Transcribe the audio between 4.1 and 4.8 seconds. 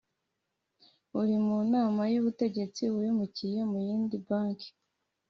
banki